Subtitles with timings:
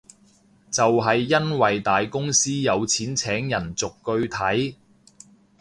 [0.71, 4.73] 就係因為大公司有錢請人逐句睇